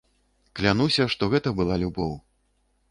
[0.59, 2.21] Клянуся, што гэта была любоў.